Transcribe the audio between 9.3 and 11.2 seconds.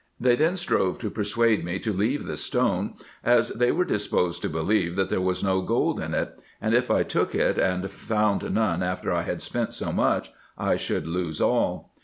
spent so much, I should